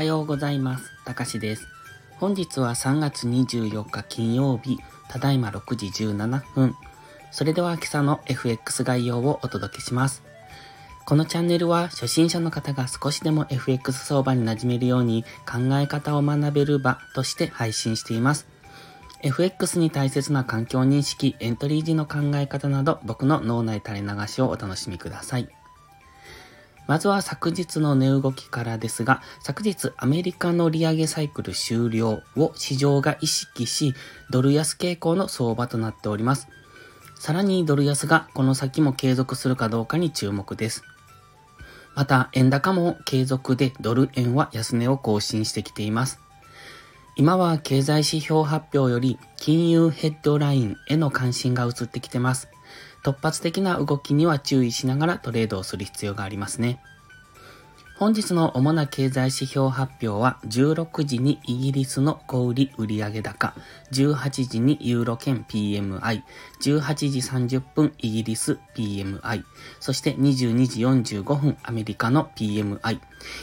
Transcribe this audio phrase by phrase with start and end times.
[0.00, 0.90] はようございます。
[1.04, 1.68] たかしです。
[2.16, 4.78] 本日は3月24日金曜日、
[5.10, 6.74] ただいま6時17分。
[7.30, 10.22] それでは今朝の FX 概要をお届けします。
[11.04, 18.48] このチャンネルは初心者の方が少しでも FX 相場に馴染めるように考え方を学べる場として配信しています。
[19.20, 25.50] FX に大切な環境認識、エントリー時の考え方など僕の脳内垂れ流しをお楽しみください。
[26.90, 33.94] まずは昨日の値動きからですが、昨日アメリカの利上げサイクル終了を市場が意識し、
[34.28, 36.48] ドル安傾向の相場となっております。
[37.14, 40.82] さらにドル安がこの先も継続するかどうかに注目です。
[41.94, 46.18] また、円高も継続でドル円は安値を更新してきています。
[47.14, 52.48] 今は経済指標発表より金融ヘッドラインへの関心が移ってきてます。
[53.02, 56.80] 突発的な動きには注意しながらトレードをする必要がありますね。
[58.00, 63.52] 本日の主な経済指標発表は、16時にイギリスの小売売上高、
[63.92, 66.22] 18時にユーロ圏 PMI、
[66.62, 69.44] 18時30分イギリス PMI、
[69.80, 70.86] そして22時
[71.20, 73.00] 45分アメリカの PMI。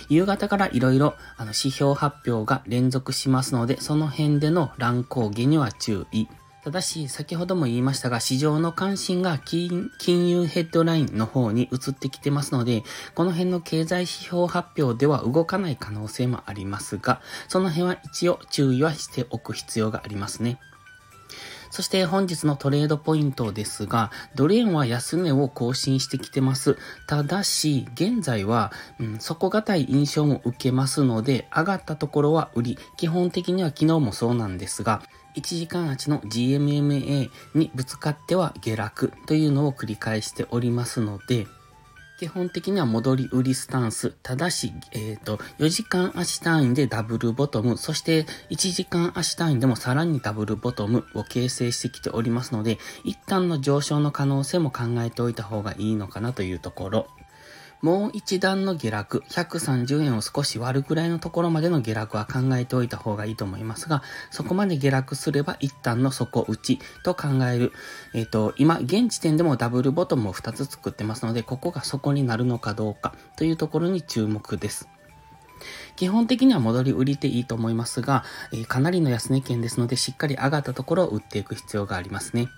[0.10, 6.26] 夕方からいろいろ指標発表が連続しますので、その辺での乱高下には注意。
[6.68, 9.90] ただし、先ほども言いましたが、市場の関心が金
[10.28, 12.84] 融ヘッドラインの方に移ってきてますので、
[13.16, 20.60] この辺の経済指標発表では動かない可能性もありますが、その辺は一応注意はしておく必要がありますね。
[21.70, 26.78] そして本日のトレードポイントですが、ドル円は安値を更新してきてます。
[27.08, 32.80] ただし、現在は、うん、底堅い印象も受けますので、上がったところは売り。
[32.98, 35.02] 基本的には昨日もそうなんですが、
[35.36, 41.46] 1時間足の GMMA にぶつかっては下落というのを繰り返しておりますので、
[42.18, 44.16] 基本的には戻り売りスタンス。
[44.24, 57.08] ただし、えっ、ー、と、4時間足単位でダブルボトム、そして1時間足単位でもさらにダブルボトムを形成してきておりますので、一旦の上昇の可能性も考えておいた方がいいのかなというところ。
[57.82, 64.02] もう一段の下落、130円を少し割るくらいのところまでの下落は考えておいた方がいいと思いますが、
[64.32, 67.72] そこまで下落すれば一旦の底打ちと考える。
[68.16, 74.90] えっ、ー、と、今、現時点でもダブルボトムを2つ作ってますので、ここが底になるのかどうかというところに注目です。
[75.96, 78.24] 基本的には戻り売りでいいと思いますが、
[78.54, 82.50] えー、かなりの安値圏ですので、しっかり上がったところを売っていく必要がありますね。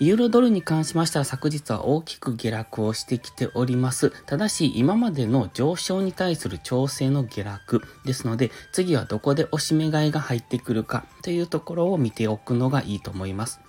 [0.00, 4.12] ユーロドルに関しましては昨日は大きく下落をしてきております。
[4.26, 13.60] ただし今までの上昇に対する調整の下落ですので次はどこで押し目買いが入ってくるかというところを見ておくのがいいと思います。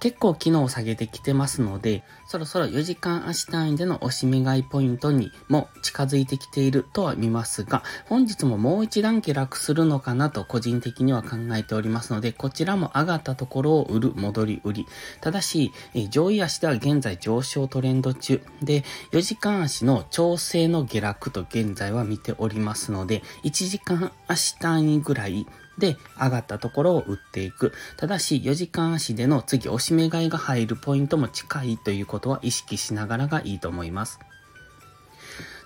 [0.00, 14.86] 結構機能を下げてきてますので、そろそろ4時間足単位での押し目買いポイントにも近づいてきているとは見ますが、本日ももう一段下落するのかなと個人的には考えておりますので、こちらも上がったところを売る、戻り売り。
[15.20, 15.72] ただし、
[16.10, 25.46] 上位足では現在上昇トレンド中で、4時間足の調整の下落と現在は見ておりますので、1時間足単位ぐらい
[25.78, 27.72] で、上がったところを売っていく。
[27.96, 34.18] ただし、4時間足での次、押し目買いが入るポイントも近いということは意識しながらがいいと思います。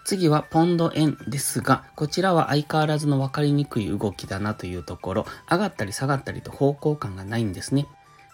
[0.05, 7.87] 次はポンド円ですが、こちらは相変わらずの分かりにくい動きだなというところ、上がったり下がったりと方向感がないんですね。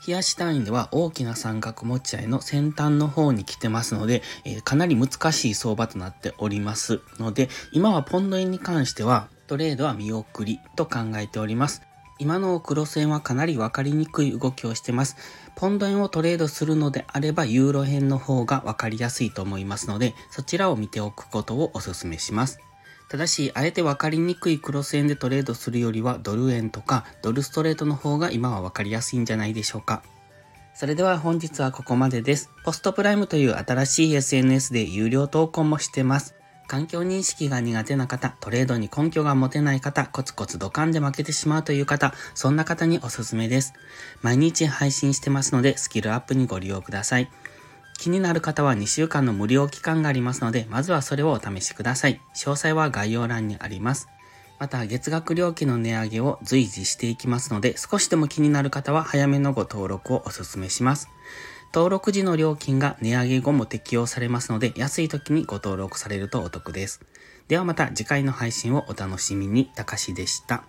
[0.06, 11.82] 冷やし単位では大きな三角持ち合いの先端の方に来てますので、えー、かなり難しい相場となっておりますので、今はポンド円に関しては、トレードは見送りと考えております。
[12.20, 15.16] 今の黒線はかなり分かりにくい動きをしてます。
[15.54, 22.58] ポンド円をトレードするのであれば、ユーロ円の方が分かりやすいと思いますので、そちらを見ておくことをお勧めします。
[23.08, 30.03] ただし、あえて分かりにくいクロス円でトレードするよりは、ドル円とかドルストレートの方が今は分かりやすいんじゃないでしょうか。
[30.75, 32.50] それでは本日はここまでです。
[32.64, 36.38] ポストプライムという新しい SNS で有料投稿もしてます。
[36.69, 43.73] 環境認識が苦手な方、トレードに根拠が持てない方、コツコツドカンで負けてしまうという方、そんな方におすすめです。
[44.20, 47.31] 毎日配信してますので、スキルアップにご利用ください。
[47.97, 52.20] 気になる方は2週間の無料期間がありますので、まずはそれをお試しください。
[52.37, 54.09] 詳細は概要欄にあります。
[54.59, 61.09] また、月額料金の値上げを随時していきますので、少しでも気になる方は早めのご登録をお勧めします。
[61.75, 67.00] 登録時の料金が値上げ後も適用されますので、安い時にご登録されるとお得です。
[67.49, 69.67] ではまた次回の配信をお楽しみに。
[69.67, 70.65] たかしでした。